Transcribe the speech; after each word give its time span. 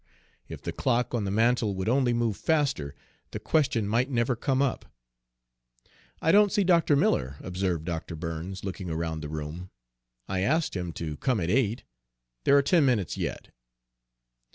If 0.47 0.63
the 0.63 0.71
clock 0.71 1.13
on 1.13 1.25
the 1.25 1.29
mantel 1.29 1.75
would 1.75 1.87
only 1.87 2.11
move 2.11 2.35
faster, 2.35 2.95
the 3.29 3.39
question 3.39 3.87
might 3.87 4.09
never 4.09 4.35
come 4.35 4.59
up. 4.59 4.91
"I 6.23 6.31
don't 6.31 6.51
see 6.51 6.63
Dr. 6.63 6.95
Miller," 6.95 7.35
observed 7.41 7.85
Dr. 7.85 8.15
Burns, 8.15 8.63
looking 8.63 8.89
around 8.89 9.19
the 9.21 9.29
room. 9.29 9.69
"I 10.27 10.39
asked 10.39 10.75
him 10.75 10.91
to 10.93 11.17
come 11.17 11.39
at 11.39 11.51
eight. 11.51 11.83
There 12.45 12.57
are 12.57 12.63
ten 12.63 12.83
minutes 12.83 13.15
yet." 13.15 13.49